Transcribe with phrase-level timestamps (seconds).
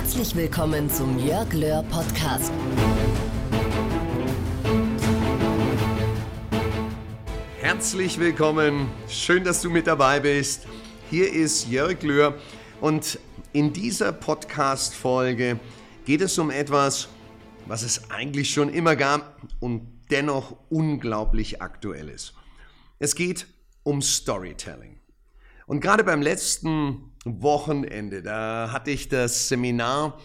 [0.00, 2.50] Herzlich willkommen zum Jörg Löhr Podcast.
[7.58, 8.88] Herzlich willkommen.
[9.08, 10.66] Schön, dass du mit dabei bist.
[11.10, 12.34] Hier ist Jörg Löhr
[12.80, 13.18] und
[13.52, 15.60] in dieser Podcast-Folge
[16.06, 17.08] geht es um etwas,
[17.66, 22.32] was es eigentlich schon immer gab und dennoch unglaublich aktuell ist.
[22.98, 23.46] Es geht
[23.82, 24.98] um Storytelling.
[25.66, 30.18] Und gerade beim letzten Wochenende, da hatte ich das Seminar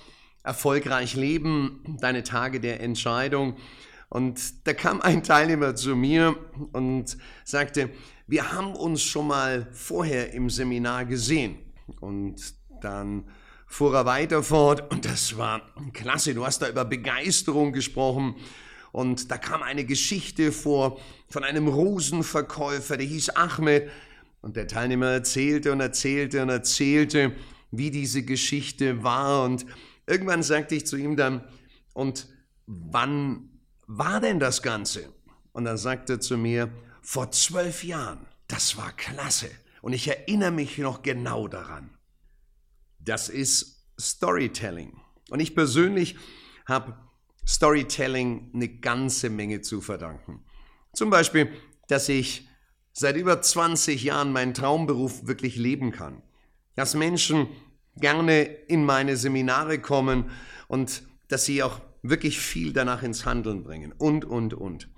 [0.44, 3.58] Erfolgreich Leben, deine Tage der Entscheidung.
[4.10, 6.38] Und da kam ein Teilnehmer zu mir
[6.72, 7.90] und sagte,
[8.28, 11.58] wir haben uns schon mal vorher im Seminar gesehen.
[12.00, 13.26] Und dann
[13.66, 15.62] fuhr er weiter fort und das war
[15.94, 16.34] klasse.
[16.34, 18.36] Du hast da über Begeisterung gesprochen
[18.92, 23.90] und da kam eine Geschichte vor von einem Rosenverkäufer, der hieß Ahmed
[24.46, 27.36] und der Teilnehmer erzählte und erzählte und erzählte,
[27.72, 29.44] wie diese Geschichte war.
[29.44, 29.66] Und
[30.06, 31.44] irgendwann sagte ich zu ihm dann,
[31.94, 32.28] und
[32.68, 33.50] wann
[33.88, 35.12] war denn das Ganze?
[35.52, 38.28] Und dann sagte er zu mir, vor zwölf Jahren.
[38.48, 39.50] Das war klasse.
[39.82, 41.90] Und ich erinnere mich noch genau daran.
[43.00, 44.94] Das ist Storytelling.
[45.32, 46.18] Und ich persönlich
[46.68, 46.96] habe
[47.48, 50.46] Storytelling eine ganze Menge zu verdanken.
[50.94, 51.52] Zum Beispiel,
[51.88, 52.48] dass ich
[52.98, 56.22] seit über 20 Jahren meinen Traumberuf wirklich leben kann.
[56.76, 57.48] Dass Menschen
[57.98, 60.32] gerne in meine Seminare kommen
[60.68, 64.90] und dass sie auch wirklich viel danach ins Handeln bringen und, und, und.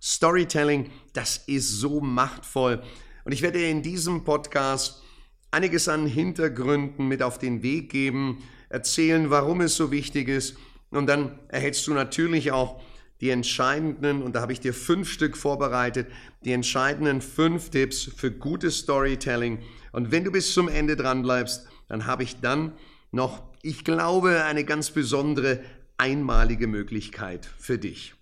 [0.00, 2.82] Storytelling, das ist so machtvoll.
[3.24, 5.02] Und ich werde in diesem Podcast
[5.50, 10.56] einiges an Hintergründen mit auf den Weg geben, erzählen, warum es so wichtig ist.
[10.90, 12.80] Und dann erhältst du natürlich auch
[13.20, 16.08] die entscheidenden, und da habe ich dir fünf Stück vorbereitet,
[16.44, 19.62] die entscheidenden fünf Tipps für gutes Storytelling.
[19.92, 22.72] Und wenn du bis zum Ende dran bleibst, dann habe ich dann
[23.10, 25.62] noch, ich glaube, eine ganz besondere,
[25.98, 28.14] einmalige Möglichkeit für dich.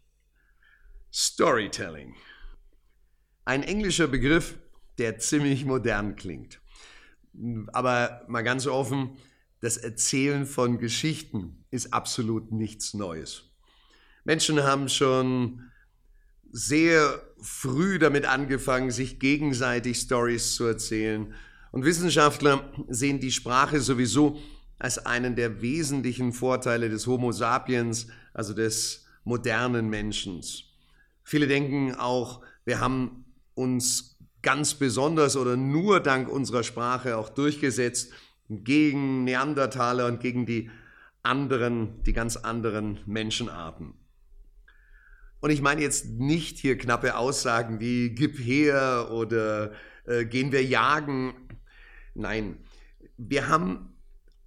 [1.12, 2.14] Storytelling.
[3.44, 4.58] Ein englischer Begriff,
[4.98, 6.60] der ziemlich modern klingt.
[7.72, 9.16] Aber mal ganz offen,
[9.60, 13.47] das Erzählen von Geschichten ist absolut nichts Neues.
[14.28, 15.62] Menschen haben schon
[16.52, 21.32] sehr früh damit angefangen, sich gegenseitig Stories zu erzählen.
[21.72, 24.38] Und Wissenschaftler sehen die Sprache sowieso
[24.78, 30.42] als einen der wesentlichen Vorteile des Homo sapiens, also des modernen Menschen.
[31.24, 33.24] Viele denken auch, wir haben
[33.54, 38.12] uns ganz besonders oder nur dank unserer Sprache auch durchgesetzt
[38.50, 40.68] gegen Neandertaler und gegen die
[41.22, 43.94] anderen, die ganz anderen Menschenarten.
[45.40, 49.72] Und ich meine jetzt nicht hier knappe Aussagen wie gib her oder
[50.04, 51.34] äh, gehen wir jagen.
[52.14, 52.58] Nein,
[53.16, 53.94] wir haben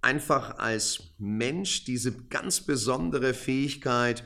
[0.02, 4.24] einfach als Mensch diese ganz besondere Fähigkeit,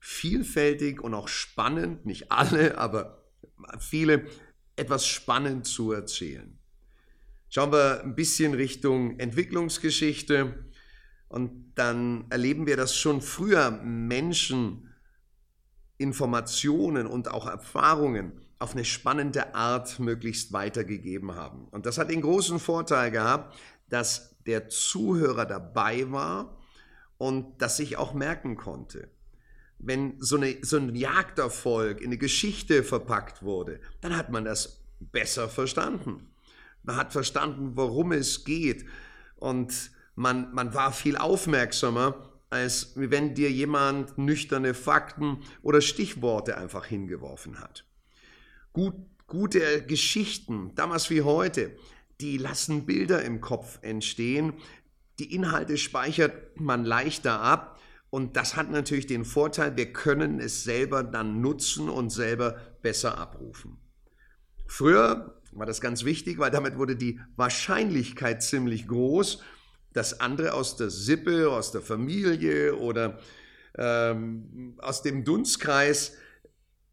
[0.00, 3.24] vielfältig und auch spannend, nicht alle, aber
[3.78, 4.26] viele,
[4.76, 6.58] etwas spannend zu erzählen.
[7.48, 10.66] Schauen wir ein bisschen Richtung Entwicklungsgeschichte
[11.28, 14.93] und dann erleben wir, dass schon früher Menschen
[15.98, 21.68] Informationen und auch Erfahrungen auf eine spannende Art möglichst weitergegeben haben.
[21.70, 23.56] Und das hat den großen Vorteil gehabt,
[23.88, 26.56] dass der Zuhörer dabei war
[27.18, 29.08] und das sich auch merken konnte.
[29.78, 34.84] Wenn so, eine, so ein Jagderfolg in eine Geschichte verpackt wurde, dann hat man das
[34.98, 36.30] besser verstanden.
[36.82, 38.84] Man hat verstanden, worum es geht
[39.36, 46.86] und man, man war viel aufmerksamer als wenn dir jemand nüchterne Fakten oder Stichworte einfach
[46.86, 47.84] hingeworfen hat.
[48.72, 48.94] Gut,
[49.26, 51.76] gute Geschichten, damals wie heute,
[52.20, 54.52] die lassen Bilder im Kopf entstehen.
[55.18, 57.80] Die Inhalte speichert man leichter ab.
[58.08, 63.18] Und das hat natürlich den Vorteil, wir können es selber dann nutzen und selber besser
[63.18, 63.78] abrufen.
[64.68, 69.42] Früher war das ganz wichtig, weil damit wurde die Wahrscheinlichkeit ziemlich groß,
[69.94, 73.18] dass andere aus der Sippe, aus der Familie oder
[73.78, 76.12] ähm, aus dem Dunstkreis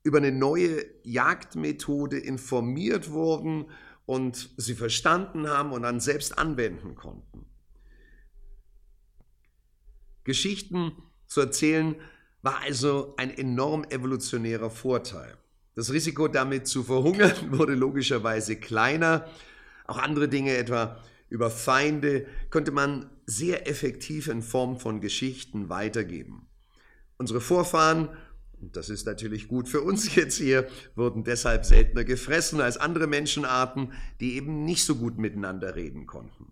[0.03, 3.65] über eine neue Jagdmethode informiert wurden
[4.05, 7.45] und sie verstanden haben und dann selbst anwenden konnten.
[10.23, 10.91] Geschichten
[11.25, 11.95] zu erzählen
[12.41, 15.37] war also ein enorm evolutionärer Vorteil.
[15.73, 19.27] Das Risiko damit zu verhungern wurde logischerweise kleiner.
[19.85, 26.49] Auch andere Dinge, etwa über Feinde konnte man sehr effektiv in Form von Geschichten weitergeben.
[27.17, 28.09] Unsere Vorfahren,
[28.59, 33.07] und das ist natürlich gut für uns jetzt hier, wurden deshalb seltener gefressen als andere
[33.07, 36.51] Menschenarten, die eben nicht so gut miteinander reden konnten.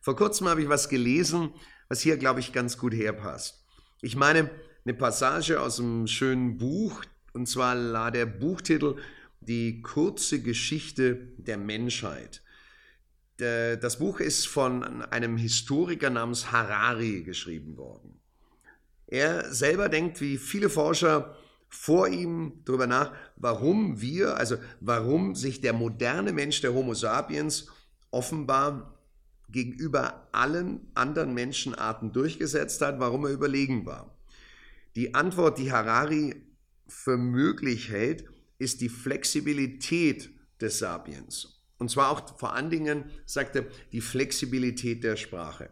[0.00, 1.50] Vor kurzem habe ich was gelesen,
[1.88, 3.64] was hier, glaube ich, ganz gut herpasst.
[4.02, 4.50] Ich meine,
[4.84, 8.96] eine Passage aus einem schönen Buch, und zwar la der Buchtitel
[9.40, 12.42] Die kurze Geschichte der Menschheit.
[13.40, 18.20] Das Buch ist von einem Historiker namens Harari geschrieben worden.
[19.06, 21.36] Er selber denkt, wie viele Forscher
[21.68, 27.68] vor ihm darüber nach, warum wir, also warum sich der moderne Mensch, der Homo sapiens,
[28.10, 28.98] offenbar
[29.48, 34.16] gegenüber allen anderen Menschenarten durchgesetzt hat, warum er überlegen war.
[34.96, 36.34] Die Antwort, die Harari
[36.86, 38.24] für möglich hält,
[38.58, 41.59] ist die Flexibilität des Sapiens.
[41.80, 45.70] Und zwar auch vor allen Dingen, sagt er, die Flexibilität der Sprache.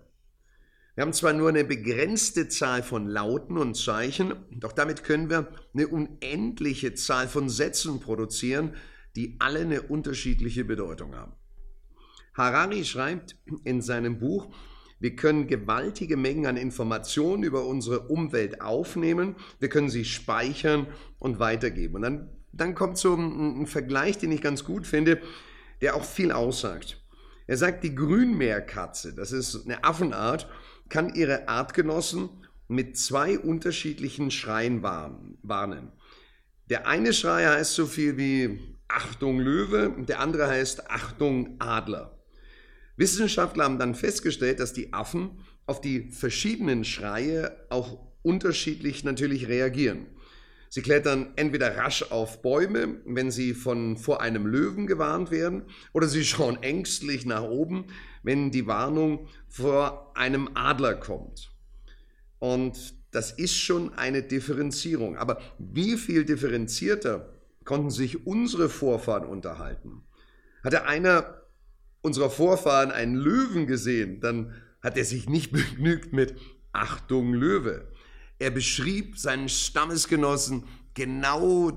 [0.95, 5.49] Wir haben zwar nur eine begrenzte Zahl von Lauten und Zeichen, doch damit können wir
[5.75, 8.75] eine unendliche Zahl von Sätzen produzieren,
[9.15, 11.35] die alle eine unterschiedliche Bedeutung haben.
[12.35, 14.49] Harari schreibt in seinem Buch,
[15.01, 20.87] wir können gewaltige Mengen an Informationen über unsere Umwelt aufnehmen, wir können sie speichern
[21.19, 21.97] und weitergeben.
[21.97, 25.21] Und dann, dann kommt so ein, ein Vergleich, den ich ganz gut finde,
[25.81, 27.03] der auch viel aussagt.
[27.47, 30.49] Er sagt, die Grünmeerkatze, das ist eine Affenart,
[30.89, 32.29] kann ihre Artgenossen
[32.69, 35.93] mit zwei unterschiedlichen Schreien warnen.
[36.69, 42.19] Der eine Schrei heißt so viel wie Achtung Löwe der andere heißt Achtung Adler.
[42.97, 50.07] Wissenschaftler haben dann festgestellt, dass die Affen auf die verschiedenen Schreie auch unterschiedlich natürlich reagieren.
[50.69, 56.09] Sie klettern entweder rasch auf Bäume, wenn sie von vor einem Löwen gewarnt werden, oder
[56.09, 57.87] sie schauen ängstlich nach oben,
[58.23, 61.51] wenn die Warnung vor einem Adler kommt.
[62.39, 65.17] Und das ist schon eine Differenzierung.
[65.17, 67.33] Aber wie viel differenzierter
[67.65, 70.03] konnten sich unsere Vorfahren unterhalten?
[70.63, 71.43] Hatte einer
[72.03, 76.37] unserer Vorfahren einen Löwen gesehen, dann hat er sich nicht begnügt mit
[76.73, 77.91] Achtung Löwe.
[78.39, 80.65] Er beschrieb seinen Stammesgenossen
[80.95, 81.73] genau,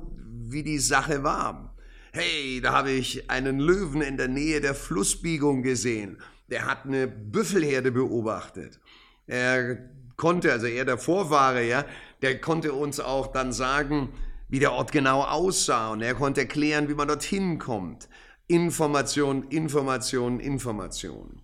[0.47, 1.75] wie die Sache war.
[2.11, 6.21] Hey, da habe ich einen Löwen in der Nähe der Flussbiegung gesehen.
[6.49, 8.79] Der hat eine Büffelherde beobachtet.
[9.27, 11.85] Er konnte, also er der Vorfahre, ja,
[12.21, 14.09] der konnte uns auch dann sagen,
[14.49, 18.09] wie der Ort genau aussah und er konnte erklären, wie man dorthin kommt.
[18.47, 21.41] Information, Information, Information.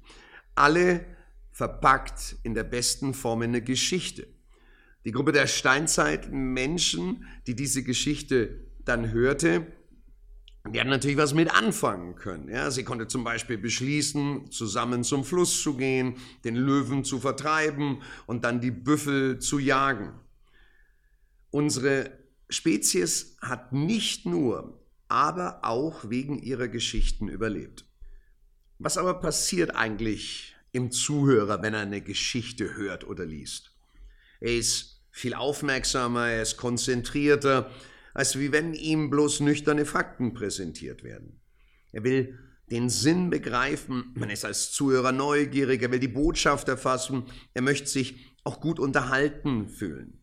[0.54, 1.06] Alle
[1.52, 4.28] verpackt in der besten Form in eine Geschichte.
[5.08, 9.66] Die Gruppe der Steinzeitmenschen, die diese Geschichte dann hörte,
[10.70, 12.50] die hat natürlich was mit anfangen können.
[12.50, 18.02] Ja, sie konnte zum Beispiel beschließen, zusammen zum Fluss zu gehen, den Löwen zu vertreiben
[18.26, 20.12] und dann die Büffel zu jagen.
[21.52, 22.12] Unsere
[22.50, 27.86] Spezies hat nicht nur, aber auch wegen ihrer Geschichten überlebt.
[28.78, 33.72] Was aber passiert eigentlich im Zuhörer, wenn er eine Geschichte hört oder liest?
[34.42, 37.72] Er ist viel aufmerksamer, er ist konzentrierter,
[38.14, 41.42] als wie wenn ihm bloß nüchterne Fakten präsentiert werden.
[41.92, 42.38] Er will
[42.70, 47.24] den Sinn begreifen, man ist als Zuhörer neugierig, er will die Botschaft erfassen,
[47.54, 50.22] er möchte sich auch gut unterhalten fühlen.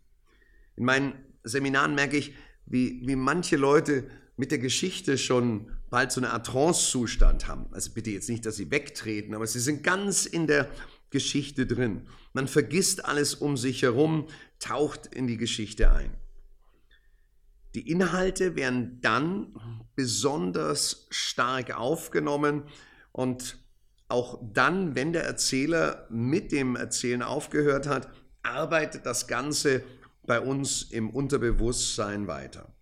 [0.76, 2.35] In meinen Seminaren merke ich,
[2.67, 7.67] wie, wie manche Leute mit der Geschichte schon bald so eine Art Trance-Zustand haben.
[7.73, 10.69] Also bitte jetzt nicht, dass sie wegtreten, aber sie sind ganz in der
[11.11, 12.09] Geschichte drin.
[12.33, 14.26] Man vergisst alles um sich herum,
[14.64, 16.11] taucht in die Geschichte ein.
[17.75, 19.54] Die Inhalte werden dann
[19.94, 22.62] besonders stark aufgenommen
[23.12, 23.59] und
[24.09, 28.09] auch dann, wenn der Erzähler mit dem Erzählen aufgehört hat,
[28.42, 29.83] arbeitet das Ganze
[30.26, 32.73] bei uns im Unterbewusstsein weiter.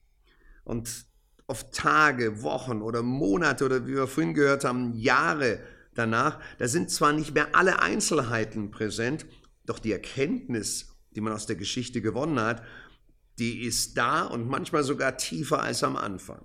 [0.64, 1.06] Und
[1.46, 5.60] auf Tage, Wochen oder Monate oder wie wir vorhin gehört haben, Jahre
[5.94, 9.26] danach, da sind zwar nicht mehr alle Einzelheiten präsent,
[9.64, 12.62] doch die Erkenntnis, die man aus der Geschichte gewonnen hat,
[13.38, 16.44] die ist da und manchmal sogar tiefer als am Anfang.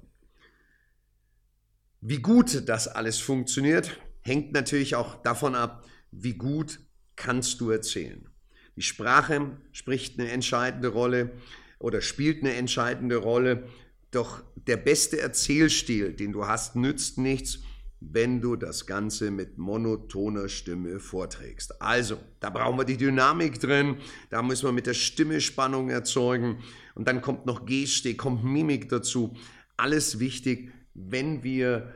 [2.02, 6.80] Wie gut das alles funktioniert, hängt natürlich auch davon ab, wie gut
[7.16, 8.30] kannst du erzählen.
[8.76, 11.32] Die Sprache spricht eine entscheidende Rolle
[11.80, 13.68] oder spielt eine entscheidende Rolle,
[14.12, 17.60] doch der beste Erzählstil, den du hast, nützt nichts,
[18.00, 21.82] wenn du das Ganze mit monotoner Stimme vorträgst.
[21.82, 23.98] Also, da brauchen wir die Dynamik drin,
[24.30, 26.64] da müssen wir mit der Stimme Spannung erzeugen
[26.96, 29.36] und dann kommt noch Geste, kommt Mimik dazu.
[29.78, 31.94] Alles wichtig, wenn wir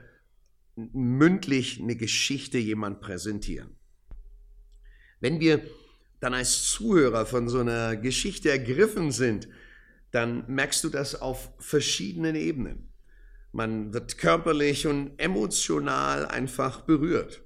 [0.76, 3.76] mündlich eine Geschichte jemand präsentieren.
[5.20, 5.62] Wenn wir
[6.20, 9.48] dann als Zuhörer von so einer Geschichte ergriffen sind,
[10.12, 12.91] dann merkst du das auf verschiedenen Ebenen.
[13.52, 17.44] Man wird körperlich und emotional einfach berührt.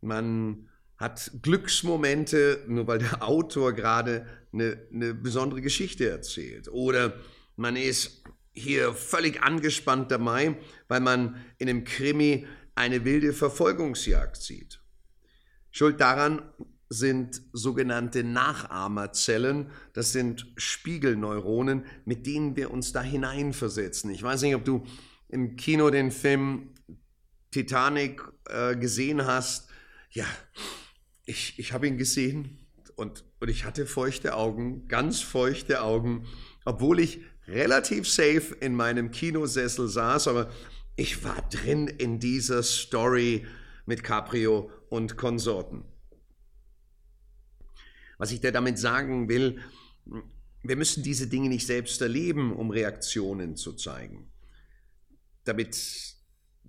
[0.00, 6.68] Man hat Glücksmomente, nur weil der Autor gerade eine, eine besondere Geschichte erzählt.
[6.68, 7.14] Oder
[7.56, 10.56] man ist hier völlig angespannt dabei,
[10.88, 14.80] weil man in einem Krimi eine wilde Verfolgungsjagd sieht.
[15.70, 16.42] Schuld daran
[16.88, 19.70] sind sogenannte Nachahmerzellen.
[19.92, 24.10] Das sind Spiegelneuronen, mit denen wir uns da hineinversetzen.
[24.10, 24.84] Ich weiß nicht, ob du
[25.28, 26.70] im Kino den Film
[27.50, 29.68] Titanic äh, gesehen hast.
[30.10, 30.26] Ja,
[31.24, 32.58] ich, ich habe ihn gesehen
[32.94, 36.26] und, und ich hatte feuchte Augen, ganz feuchte Augen,
[36.64, 40.50] obwohl ich relativ safe in meinem Kinosessel saß, aber
[40.96, 43.46] ich war drin in dieser Story
[43.84, 45.84] mit Caprio und Konsorten.
[48.18, 49.60] Was ich dir damit sagen will,
[50.62, 54.30] wir müssen diese Dinge nicht selbst erleben, um Reaktionen zu zeigen.
[55.44, 56.16] Damit,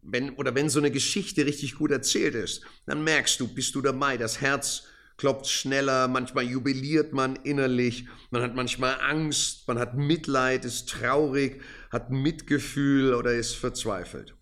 [0.02, 3.82] wenn, oder wenn so eine Geschichte richtig gut erzählt ist, dann merkst du, bist du
[3.82, 4.84] dabei, das Herz
[5.18, 11.62] klopft schneller, manchmal jubiliert man innerlich, man hat manchmal Angst, man hat Mitleid, ist traurig,
[11.90, 14.36] hat Mitgefühl oder ist verzweifelt.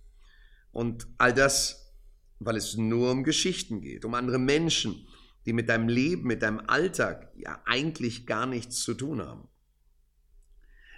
[0.72, 1.94] Und all das,
[2.40, 5.08] weil es nur um Geschichten geht, um andere Menschen,
[5.46, 9.48] die mit deinem Leben, mit deinem Alltag ja eigentlich gar nichts zu tun haben.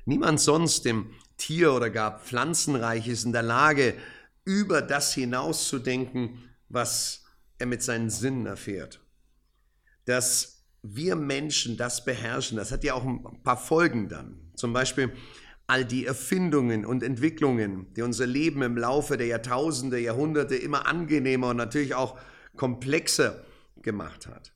[0.06, 3.94] Niemand sonst im Tier- oder gar Pflanzenreich ist in der Lage,
[4.46, 7.26] über das hinauszudenken, was
[7.58, 9.02] er mit seinen Sinnen erfährt.
[10.06, 14.52] Dass wir Menschen das beherrschen, das hat ja auch ein paar Folgen dann.
[14.56, 15.12] Zum Beispiel
[15.68, 21.50] all die Erfindungen und Entwicklungen, die unser Leben im Laufe der Jahrtausende, Jahrhunderte immer angenehmer
[21.50, 22.18] und natürlich auch
[22.56, 23.44] komplexer
[23.84, 24.54] gemacht hat.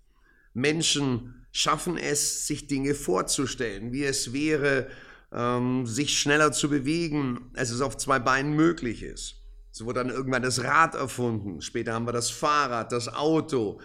[0.54, 4.88] Menschen schaffen es, sich Dinge vorzustellen, wie es wäre,
[5.32, 9.36] ähm, sich schneller zu bewegen, als es auf zwei Beinen möglich ist.
[9.72, 13.80] So wurde dann irgendwann das Rad erfunden, später haben wir das Fahrrad, das Auto.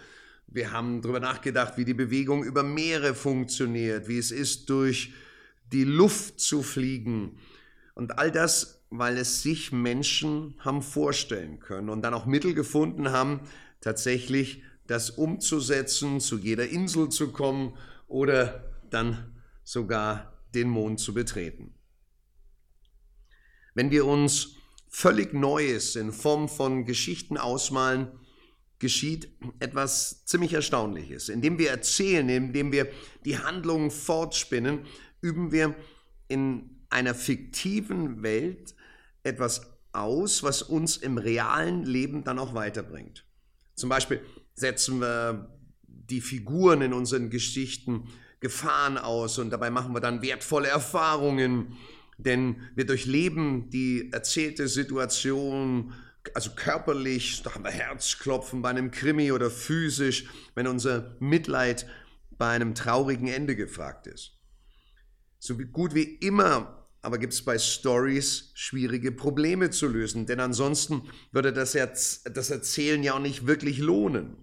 [0.47, 5.13] Wir haben darüber nachgedacht, wie die Bewegung über Meere funktioniert, wie es ist, durch
[5.71, 7.39] die Luft zu fliegen.
[7.95, 13.11] Und all das, weil es sich Menschen haben vorstellen können und dann auch Mittel gefunden
[13.11, 13.41] haben,
[13.81, 17.77] tatsächlich das umzusetzen, zu jeder Insel zu kommen
[18.07, 21.73] oder dann sogar den Mond zu betreten.
[23.73, 24.55] Wenn wir uns
[24.87, 28.11] völlig Neues in Form von Geschichten ausmalen,
[28.79, 29.29] geschieht
[29.59, 31.29] etwas ziemlich Erstaunliches.
[31.29, 32.87] Indem wir erzählen, indem wir
[33.25, 34.85] die Handlungen fortspinnen,
[35.21, 35.75] üben wir
[36.27, 38.75] in einer fiktiven Welt
[39.23, 43.25] etwas aus, was uns im realen Leben dann auch weiterbringt.
[43.75, 44.21] Zum Beispiel
[44.57, 45.49] setzen wir
[45.87, 48.09] die Figuren in unseren Geschichten
[48.39, 51.77] Gefahren aus und dabei machen wir dann wertvolle Erfahrungen,
[52.17, 55.93] denn wir durchleben die erzählte Situation,
[56.33, 61.87] also körperlich, da haben wir Herzklopfen bei einem Krimi oder physisch, wenn unser Mitleid
[62.37, 64.33] bei einem traurigen Ende gefragt ist.
[65.39, 71.03] So gut wie immer aber gibt es bei Stories schwierige Probleme zu lösen, denn ansonsten
[71.31, 74.35] würde das, das Erzählen ja auch nicht wirklich lohnen.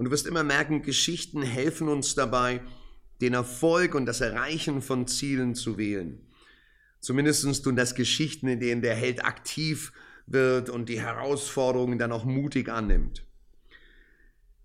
[0.00, 2.62] Und du wirst immer merken, Geschichten helfen uns dabei,
[3.20, 6.26] den Erfolg und das Erreichen von Zielen zu wählen.
[7.00, 9.92] Zumindest tun das Geschichten, in denen der Held aktiv
[10.24, 13.26] wird und die Herausforderungen dann auch mutig annimmt.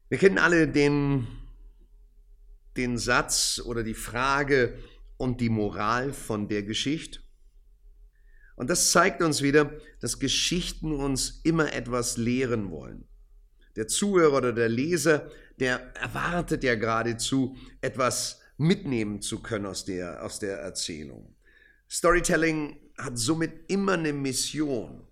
[0.08, 1.28] Wir kennen alle den,
[2.78, 4.78] den Satz oder die Frage
[5.18, 7.20] und die Moral von der Geschichte.
[8.56, 13.06] Und das zeigt uns wieder, dass Geschichten uns immer etwas lehren wollen.
[13.76, 15.30] Der Zuhörer oder der Leser,
[15.60, 21.36] der erwartet ja geradezu, etwas mitnehmen zu können aus der, aus der Erzählung.
[21.90, 25.06] Storytelling hat somit immer eine Mission.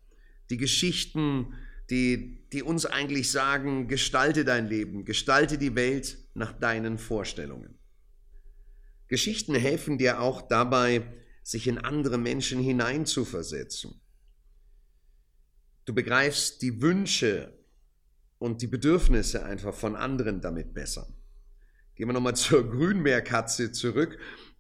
[0.50, 1.54] Die Geschichten,
[1.90, 7.78] die, die uns eigentlich sagen, gestalte dein Leben, gestalte die Welt nach deinen Vorstellungen.
[9.08, 11.04] Geschichten helfen dir auch dabei,
[11.44, 14.00] sich in andere Menschen hineinzuversetzen.
[15.86, 17.54] Du begreifst die Wünsche
[18.44, 21.08] und die Bedürfnisse einfach von anderen damit besser.
[21.96, 24.18] Gehen wir nochmal zur Grünmeerkatze zurück.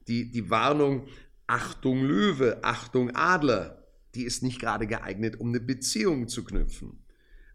[0.07, 1.05] Die, die Warnung,
[1.47, 3.83] Achtung Löwe, Achtung Adler,
[4.15, 7.03] die ist nicht gerade geeignet, um eine Beziehung zu knüpfen.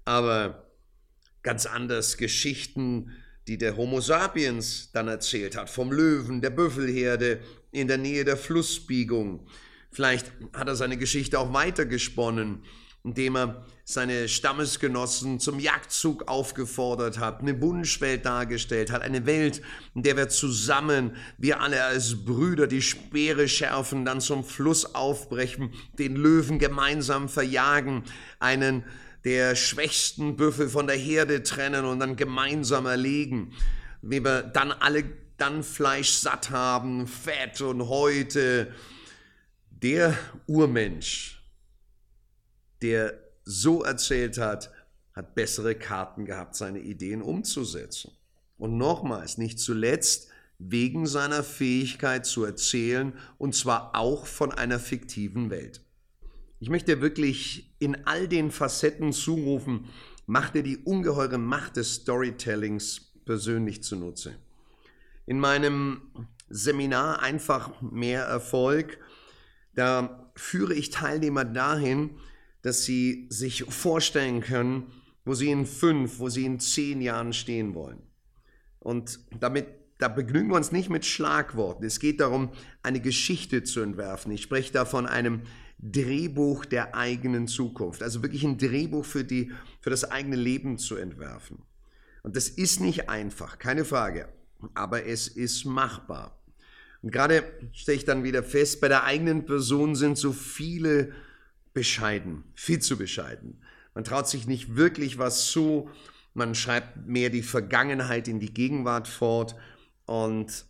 [0.05, 0.71] Aber
[1.43, 3.11] ganz anders Geschichten,
[3.47, 8.37] die der Homo sapiens dann erzählt hat, vom Löwen, der Büffelherde in der Nähe der
[8.37, 9.47] Flussbiegung.
[9.91, 12.65] Vielleicht hat er seine Geschichte auch weitergesponnen
[13.05, 19.63] indem er seine Stammesgenossen zum Jagdzug aufgefordert hat, eine Wunschwelt dargestellt hat, eine Welt,
[19.95, 25.73] in der wir zusammen, wir alle als Brüder, die Speere schärfen, dann zum Fluss aufbrechen,
[25.99, 28.05] den Löwen gemeinsam verjagen,
[28.41, 28.85] einen
[29.25, 33.53] der schwächsten Büffel von der Herde trennen und dann gemeinsam erlegen.
[34.03, 35.05] Wie wir dann alle
[35.39, 38.75] dann Fleisch satt haben, Fett und Häute.
[39.71, 41.38] Der Urmensch,
[42.83, 44.71] der so erzählt hat,
[45.13, 48.13] hat bessere Karten gehabt, seine Ideen umzusetzen.
[48.57, 55.51] Und nochmals, nicht zuletzt wegen seiner Fähigkeit zu erzählen, und zwar auch von einer fiktiven
[55.51, 55.81] Welt.
[56.61, 59.89] Ich möchte wirklich in all den Facetten zurufen,
[60.27, 64.35] mach dir die ungeheure Macht des Storytellings persönlich zunutze.
[65.27, 66.03] In meinem
[66.49, 68.99] Seminar Einfach mehr Erfolg,
[69.75, 72.19] da führe ich Teilnehmer dahin,
[72.69, 74.93] dass sie sich vorstellen können,
[75.25, 78.03] wo sie in fünf, wo sie in zehn Jahren stehen wollen.
[78.79, 81.87] Und damit, da begnügen wir uns nicht mit Schlagworten.
[81.87, 82.51] Es geht darum,
[82.83, 84.31] eine Geschichte zu entwerfen.
[84.33, 85.43] Ich spreche da von einem
[85.79, 88.03] Drehbuch der eigenen Zukunft.
[88.03, 91.63] Also wirklich ein Drehbuch für, die, für das eigene Leben zu entwerfen.
[92.23, 94.29] Und das ist nicht einfach, keine Frage.
[94.75, 96.39] Aber es ist machbar.
[97.01, 101.15] Und gerade stelle ich dann wieder fest, bei der eigenen Person sind so viele
[101.73, 103.63] bescheiden, viel zu bescheiden.
[103.95, 105.89] Man traut sich nicht wirklich was zu
[106.39, 109.57] man schreibt mehr die Vergangenheit in die Gegenwart fort
[110.07, 110.67] und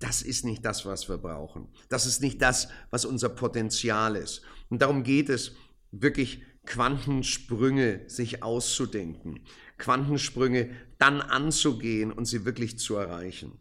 [0.00, 1.68] das ist nicht das, was wir brauchen.
[1.88, 4.42] Das ist nicht das, was unser Potenzial ist.
[4.68, 5.52] Und darum geht es,
[5.92, 9.46] wirklich Quantensprünge sich auszudenken,
[9.78, 13.58] Quantensprünge dann anzugehen und sie wirklich zu erreichen.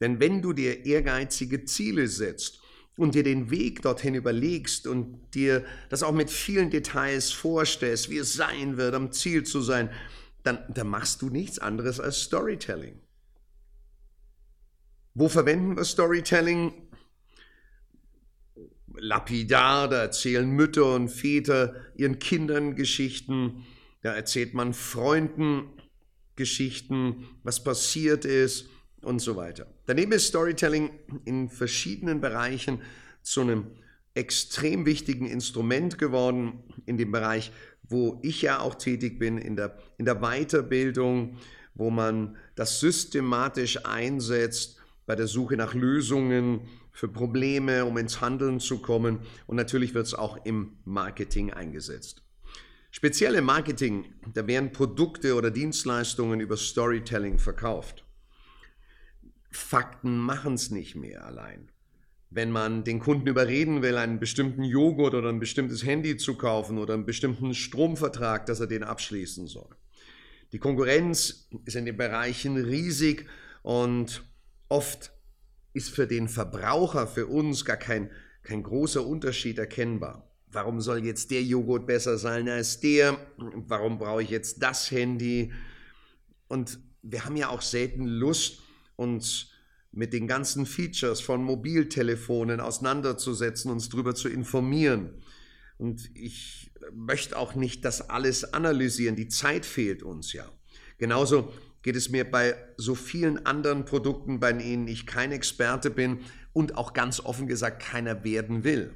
[0.00, 2.59] Denn wenn du dir ehrgeizige Ziele setzt
[3.00, 8.18] und dir den Weg dorthin überlegst und dir das auch mit vielen Details vorstellst, wie
[8.18, 9.90] es sein wird, am Ziel zu sein,
[10.42, 13.00] dann, dann machst du nichts anderes als Storytelling.
[15.14, 16.72] Wo verwenden wir Storytelling?
[18.94, 23.64] Lapidar, da erzählen Mütter und Väter ihren Kindern Geschichten,
[24.02, 25.70] da erzählt man Freunden
[26.36, 28.68] Geschichten, was passiert ist
[29.02, 29.66] und so weiter.
[29.90, 30.90] Daneben ist Storytelling
[31.24, 32.80] in verschiedenen Bereichen
[33.22, 33.72] zu einem
[34.14, 37.50] extrem wichtigen Instrument geworden, in dem Bereich,
[37.82, 41.38] wo ich ja auch tätig bin, in der, in der Weiterbildung,
[41.74, 48.60] wo man das systematisch einsetzt bei der Suche nach Lösungen für Probleme, um ins Handeln
[48.60, 49.18] zu kommen.
[49.48, 52.22] Und natürlich wird es auch im Marketing eingesetzt.
[52.92, 58.04] Speziell im Marketing, da werden Produkte oder Dienstleistungen über Storytelling verkauft.
[59.50, 61.70] Fakten machen es nicht mehr allein.
[62.30, 66.78] Wenn man den Kunden überreden will, einen bestimmten Joghurt oder ein bestimmtes Handy zu kaufen
[66.78, 69.74] oder einen bestimmten Stromvertrag, dass er den abschließen soll.
[70.52, 73.26] Die Konkurrenz ist in den Bereichen riesig
[73.62, 74.22] und
[74.68, 75.12] oft
[75.72, 78.10] ist für den Verbraucher, für uns gar kein,
[78.42, 80.28] kein großer Unterschied erkennbar.
[80.46, 83.18] Warum soll jetzt der Joghurt besser sein als der?
[83.36, 85.52] Warum brauche ich jetzt das Handy?
[86.48, 88.59] Und wir haben ja auch selten Lust,
[89.00, 89.50] uns
[89.92, 95.14] mit den ganzen Features von Mobiltelefonen auseinanderzusetzen, uns darüber zu informieren.
[95.78, 99.16] Und ich möchte auch nicht das alles analysieren.
[99.16, 100.48] Die Zeit fehlt uns ja.
[100.98, 106.20] Genauso geht es mir bei so vielen anderen Produkten, bei denen ich kein Experte bin
[106.52, 108.92] und auch ganz offen gesagt keiner werden will.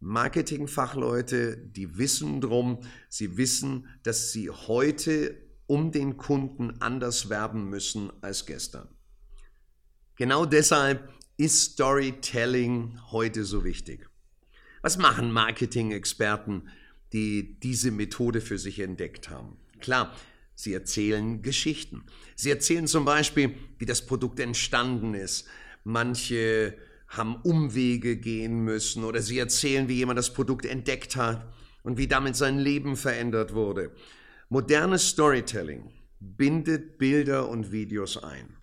[0.00, 5.34] Marketingfachleute, die wissen drum, sie wissen, dass sie heute
[5.66, 8.88] um den Kunden anders werben müssen als gestern.
[10.16, 14.08] Genau deshalb ist Storytelling heute so wichtig.
[14.80, 16.68] Was machen Marketing-Experten,
[17.12, 19.58] die diese Methode für sich entdeckt haben?
[19.78, 20.16] Klar,
[20.54, 22.04] sie erzählen Geschichten.
[22.34, 25.46] Sie erzählen zum Beispiel, wie das Produkt entstanden ist.
[25.84, 31.46] Manche haben Umwege gehen müssen oder sie erzählen, wie jemand das Produkt entdeckt hat
[31.82, 33.92] und wie damit sein Leben verändert wurde.
[34.48, 38.56] Modernes Storytelling bindet Bilder und Videos ein.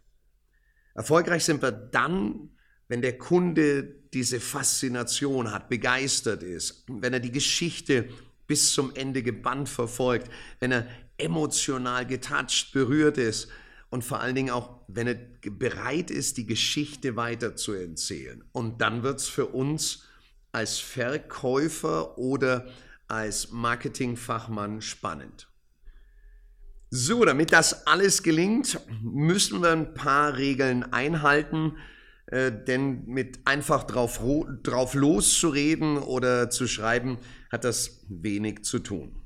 [0.94, 2.50] Erfolgreich sind wir dann,
[2.88, 8.10] wenn der Kunde diese Faszination hat, begeistert ist, wenn er die Geschichte
[8.46, 10.30] bis zum Ende gebannt verfolgt,
[10.60, 13.48] wenn er emotional getoucht, berührt ist
[13.90, 15.16] und vor allen Dingen auch, wenn er
[15.52, 18.44] bereit ist, die Geschichte weiter zu erzählen.
[18.52, 20.04] Und dann wird es für uns
[20.52, 22.68] als Verkäufer oder
[23.08, 25.48] als Marketingfachmann spannend.
[26.96, 31.76] So, damit das alles gelingt, müssen wir ein paar Regeln einhalten,
[32.28, 34.22] äh, denn mit einfach drauf,
[34.62, 37.18] drauf loszureden oder zu schreiben,
[37.52, 39.24] hat das wenig zu tun.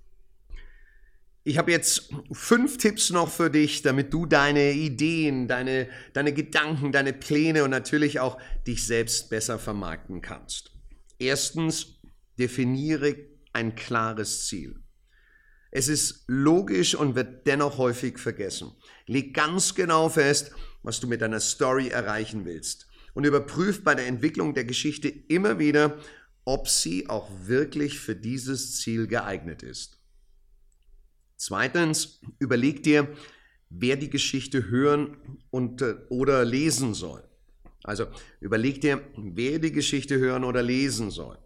[1.43, 6.93] Ich habe jetzt fünf Tipps noch für dich, damit du deine Ideen, deine, deine Gedanken,
[6.93, 10.71] deine Pläne und natürlich auch dich selbst besser vermarkten kannst.
[11.19, 11.99] Erstens,
[12.39, 13.17] definiere
[13.51, 14.86] ein klares Ziel.
[15.71, 18.71] Es ist logisch und wird dennoch häufig vergessen.
[19.05, 20.51] Leg ganz genau fest,
[20.83, 25.59] was du mit deiner Story erreichen willst und überprüf bei der Entwicklung der Geschichte immer
[25.59, 25.97] wieder,
[26.45, 29.99] ob sie auch wirklich für dieses Ziel geeignet ist.
[31.35, 33.13] Zweitens, überleg dir,
[33.69, 35.17] wer die Geschichte hören
[35.49, 37.23] und, äh, oder lesen soll.
[37.83, 38.07] Also
[38.39, 41.37] überleg dir, wer die Geschichte hören oder lesen soll.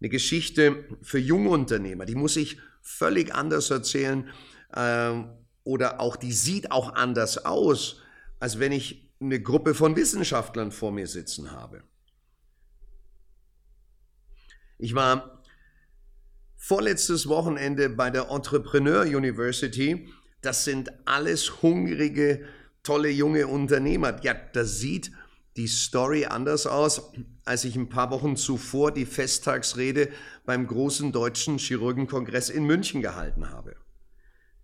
[0.00, 4.30] Eine Geschichte für Jungunternehmer, die muss ich völlig anders erzählen
[4.72, 5.12] äh,
[5.64, 8.02] oder auch die sieht auch anders aus,
[8.38, 11.82] als wenn ich eine Gruppe von Wissenschaftlern vor mir sitzen habe.
[14.78, 15.42] Ich war
[16.56, 20.08] vorletztes Wochenende bei der Entrepreneur University.
[20.42, 22.44] Das sind alles hungrige,
[22.82, 24.22] tolle junge Unternehmer.
[24.22, 25.10] Ja, das sieht
[25.56, 27.12] die Story anders aus,
[27.44, 30.10] als ich ein paar Wochen zuvor die Festtagsrede
[30.44, 33.76] beim großen deutschen Chirurgenkongress in München gehalten habe.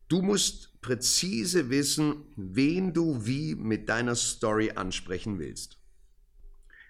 [0.08, 5.78] Du musst präzise wissen, wen du wie mit deiner Story ansprechen willst.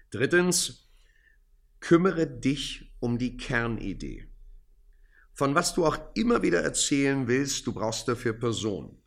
[0.09, 0.89] Drittens,
[1.79, 4.27] kümmere dich um die Kernidee.
[5.33, 8.97] Von was du auch immer wieder erzählen willst, du brauchst dafür Personen.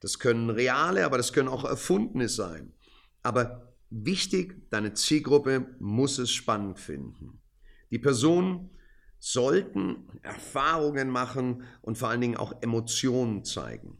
[0.00, 2.72] Das können reale, aber das können auch erfundene sein.
[3.22, 7.42] Aber Wichtig, deine Zielgruppe muss es spannend finden.
[7.90, 8.70] Die Personen
[9.18, 13.98] sollten Erfahrungen machen und vor allen Dingen auch Emotionen zeigen.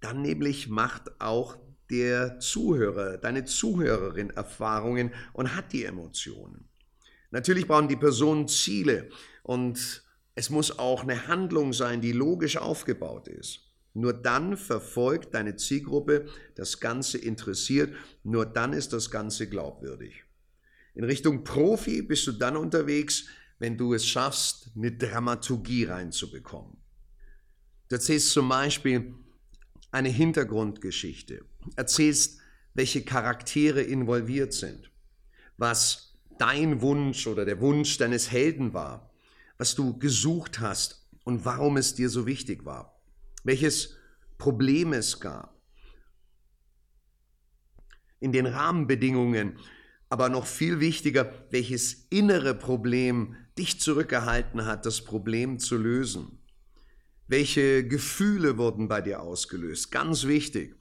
[0.00, 1.58] Dann nämlich macht auch
[1.90, 6.70] der Zuhörer, deine Zuhörerin Erfahrungen und hat die Emotionen.
[7.30, 9.10] Natürlich brauchen die Personen Ziele
[9.42, 10.04] und
[10.34, 13.73] es muss auch eine Handlung sein, die logisch aufgebaut ist.
[13.96, 16.26] Nur dann verfolgt deine Zielgruppe
[16.56, 20.24] das Ganze interessiert, nur dann ist das Ganze glaubwürdig.
[20.94, 23.26] In Richtung Profi bist du dann unterwegs,
[23.60, 26.76] wenn du es schaffst, eine Dramaturgie reinzubekommen.
[27.88, 29.14] Du erzählst zum Beispiel
[29.92, 31.44] eine Hintergrundgeschichte,
[31.76, 32.40] erzählst,
[32.74, 34.90] welche Charaktere involviert sind,
[35.56, 39.14] was dein Wunsch oder der Wunsch deines Helden war,
[39.56, 42.93] was du gesucht hast und warum es dir so wichtig war
[43.44, 43.96] welches
[44.38, 45.54] Problem es gab.
[48.18, 49.58] In den Rahmenbedingungen,
[50.08, 56.38] aber noch viel wichtiger, welches innere Problem dich zurückgehalten hat, das Problem zu lösen.
[57.28, 59.90] Welche Gefühle wurden bei dir ausgelöst?
[59.90, 60.76] Ganz wichtig.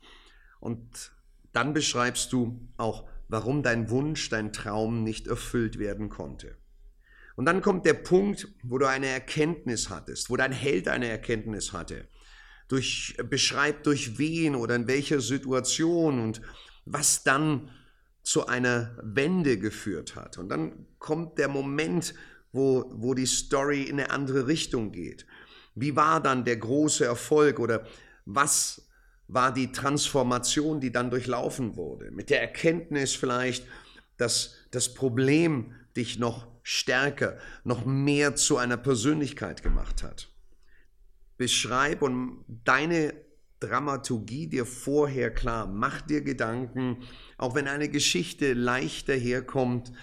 [0.60, 1.12] Und
[1.52, 6.58] dann beschreibst du auch, warum dein Wunsch, dein Traum nicht erfüllt werden konnte.
[7.36, 11.74] Und dann kommt der Punkt, wo du eine Erkenntnis hattest, wo dein Held eine Erkenntnis
[11.74, 12.08] hatte
[12.68, 16.42] durch, beschreibt durch wen oder in welcher Situation und
[16.86, 17.70] was dann
[18.24, 20.38] zu einer Wende geführt hat.
[20.38, 22.14] Und dann kommt der Moment,
[22.52, 25.26] wo, wo die Story in eine andere Richtung geht.
[25.76, 27.86] Wie war dann der große Erfolg oder
[28.26, 28.88] was
[29.28, 32.12] war die Transformation, die dann durchlaufen wurde?
[32.12, 33.66] Mit der Erkenntnis vielleicht,
[34.18, 40.33] dass das Problem dich noch stärker, noch mehr zu einer Persönlichkeit gemacht hat
[41.38, 43.14] beschreib und deine
[43.60, 45.68] Dramaturgie dir vorher klar.
[45.68, 46.98] Mach dir Gedanken,
[47.38, 49.94] auch wenn eine Geschichte leicht daherkommt.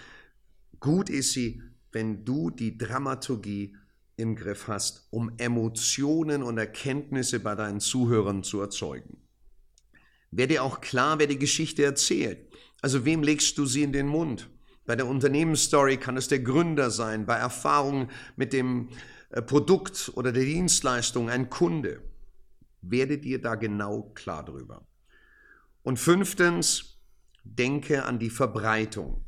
[0.80, 1.62] Gut ist sie,
[1.92, 3.76] wenn du die Dramaturgie
[4.16, 9.18] im Griff hast, um Emotionen und Erkenntnisse bei deinen Zuhörern zu erzeugen.
[10.30, 12.38] Werde auch klar, wer die Geschichte erzählt.
[12.82, 14.48] Also wem legst du sie in den Mund?
[14.86, 18.88] Bei der Unternehmensstory kann es der Gründer sein, bei Erfahrungen mit dem
[19.30, 22.02] Produkt oder der Dienstleistung, ein Kunde.
[22.82, 24.86] Werde dir da genau klar drüber.
[25.82, 26.98] Und fünftens,
[27.44, 29.24] denke an die Verbreitung.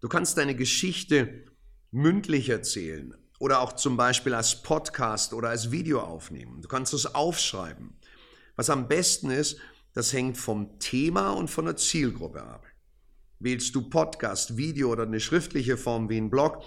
[0.00, 1.44] Du kannst deine Geschichte
[1.90, 6.60] mündlich erzählen oder auch zum Beispiel als Podcast oder als Video aufnehmen.
[6.62, 7.98] Du kannst es aufschreiben.
[8.54, 9.58] Was am besten ist,
[9.94, 12.66] das hängt vom Thema und von der Zielgruppe ab.
[13.38, 16.62] Wählst du Podcast, Video oder eine schriftliche Form wie ein Blog,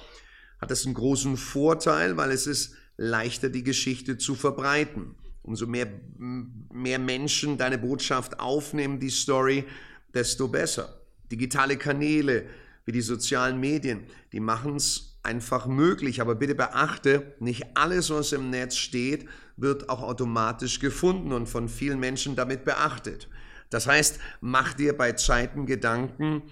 [0.59, 5.15] hat es einen großen Vorteil, weil es ist leichter, die Geschichte zu verbreiten.
[5.41, 9.65] Umso mehr, mehr Menschen deine Botschaft aufnehmen, die Story,
[10.13, 11.01] desto besser.
[11.31, 12.45] Digitale Kanäle
[12.85, 16.21] wie die sozialen Medien, die machen es einfach möglich.
[16.21, 21.69] Aber bitte beachte, nicht alles, was im Netz steht, wird auch automatisch gefunden und von
[21.69, 23.29] vielen Menschen damit beachtet.
[23.69, 26.43] Das heißt, mach dir bei Zeiten Gedanken,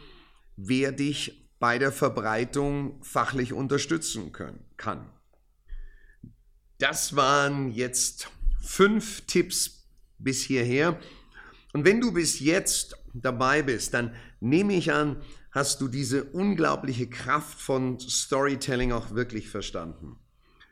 [0.55, 5.09] wer dich bei der Verbreitung fachlich unterstützen können, kann.
[6.77, 8.29] Das waren jetzt
[8.61, 9.87] fünf Tipps
[10.19, 10.99] bis hierher.
[11.73, 15.17] Und wenn du bis jetzt dabei bist, dann nehme ich an,
[15.51, 20.17] hast du diese unglaubliche Kraft von Storytelling auch wirklich verstanden.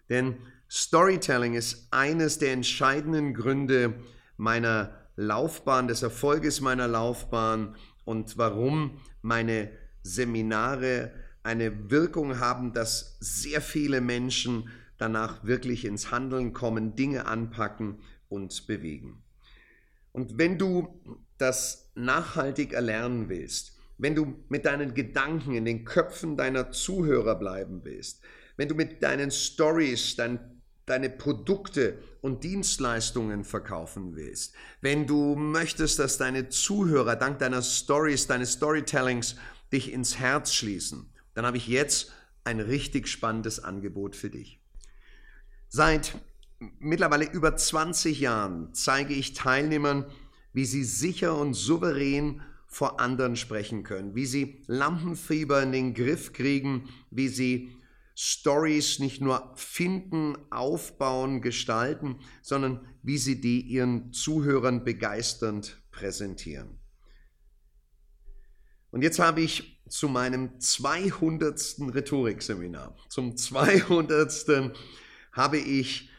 [0.10, 0.38] Denn
[0.70, 3.96] Storytelling ist eines der entscheidenden Gründe
[4.38, 9.72] meiner Laufbahn, des Erfolges meiner Laufbahn und warum meine
[10.06, 18.00] Seminare eine Wirkung haben, dass sehr viele Menschen danach wirklich ins Handeln kommen, Dinge anpacken
[18.30, 19.24] und bewegen.
[20.12, 21.02] Und wenn du
[21.38, 27.82] das nachhaltig erlernen willst, wenn du mit deinen Gedanken in den Köpfen deiner Zuhörer bleiben
[27.84, 28.22] willst,
[28.58, 36.00] wenn du mit deinen Stories dein, deine Produkte und Dienstleistungen verkaufen willst, wenn du möchtest,
[36.00, 39.36] dass deine Zuhörer dank deiner Stories, deines Storytellings
[39.72, 44.60] dich ins Herz schließen, dann habe ich jetzt ein richtig spannendes Angebot für dich.
[45.68, 46.16] Seit
[46.80, 50.06] mittlerweile über 20 Jahren zeige ich Teilnehmern,
[50.54, 56.34] wie sie sicher und souverän vor anderen sprechen können, wie sie Lampenfieber in den Griff
[56.34, 57.72] kriegen, wie sie
[58.16, 66.80] Stories nicht nur finden, aufbauen, gestalten, sondern wie sie die ihren Zuhörern begeisternd präsentieren.
[68.96, 71.82] Und jetzt habe ich zu meinem 200.
[71.94, 74.72] Rhetorikseminar, zum 200.
[75.34, 76.10] habe ich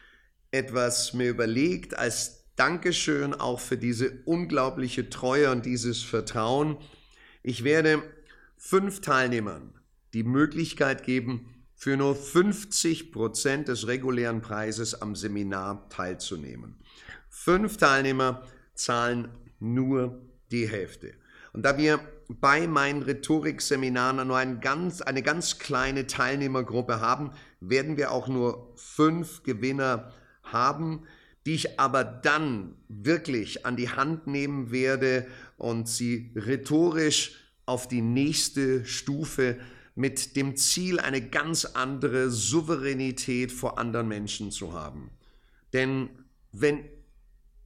[0.51, 6.77] etwas mir überlegt als Dankeschön auch für diese unglaubliche Treue und dieses Vertrauen.
[7.41, 8.03] Ich werde
[8.57, 9.73] fünf Teilnehmern
[10.13, 16.75] die Möglichkeit geben, für nur 50 Prozent des regulären Preises am Seminar teilzunehmen.
[17.27, 18.43] Fünf Teilnehmer
[18.75, 21.15] zahlen nur die Hälfte.
[21.53, 27.97] Und da wir bei meinen Rhetorikseminaren nur ein ganz, eine ganz kleine Teilnehmergruppe haben, werden
[27.97, 30.11] wir auch nur fünf Gewinner
[30.43, 31.03] haben,
[31.45, 38.01] die ich aber dann wirklich an die Hand nehmen werde und sie rhetorisch auf die
[38.01, 39.57] nächste Stufe
[39.95, 45.09] mit dem Ziel, eine ganz andere Souveränität vor anderen Menschen zu haben.
[45.73, 46.09] Denn
[46.51, 46.85] wenn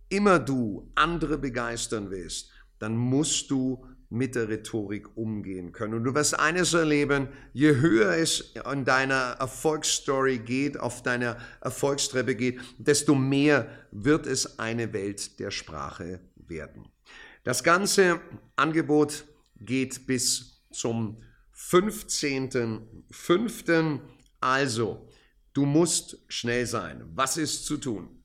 [0.10, 5.93] immer du andere begeistern willst, dann musst du mit der Rhetorik umgehen können.
[5.93, 12.36] Und du wirst eines erleben, je höher es in deiner Erfolgsstory geht, auf deiner Erfolgstreppe
[12.36, 16.89] geht, desto mehr wird es eine Welt der Sprache werden.
[17.43, 18.19] Das ganze
[18.58, 19.24] Angebot
[19.60, 21.24] geht bis zum
[21.56, 24.00] 15.05.
[24.41, 25.08] Also,
[25.54, 27.06] du musst schnell sein.
[27.15, 28.21] Was ist zu tun?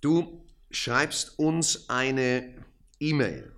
[0.00, 2.56] Du schreibst uns eine
[2.98, 3.55] E-Mail.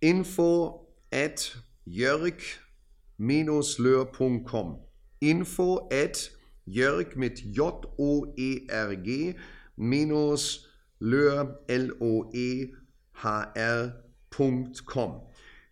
[0.00, 1.56] Info at
[1.86, 4.78] jörg-löhr.com
[5.20, 6.30] Info at
[6.66, 9.34] jörg mit J-O-E-R-G
[9.76, 12.76] minus löhr L-O-E-H-R.com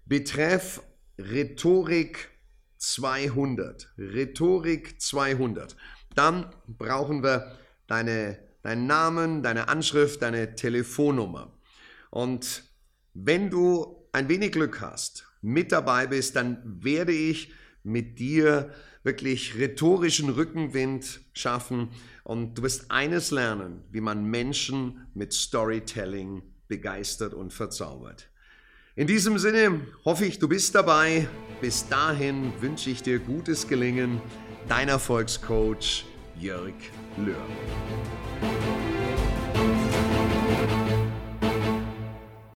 [0.07, 0.83] Betreff
[1.19, 2.31] Rhetorik
[2.79, 3.93] 200.
[3.99, 5.77] Rhetorik 200.
[6.15, 7.57] Dann brauchen wir
[7.87, 11.53] deine, deinen Namen, deine Anschrift, deine Telefonnummer.
[12.11, 12.65] Und
[13.15, 18.73] wenn du ein wenig Glück hast, mit dabei bist, dann werde ich mit dir
[19.03, 21.91] wirklich rhetorischen Rückenwind schaffen
[22.23, 28.29] und du wirst eines lernen, wie man Menschen mit Storytelling begeistert und verzaubert.
[28.95, 31.29] In diesem Sinne hoffe ich, du bist dabei.
[31.61, 34.21] Bis dahin wünsche ich dir gutes Gelingen.
[34.69, 36.05] Dein Erfolgscoach
[36.41, 36.75] Jörg
[37.17, 38.74] Löhr.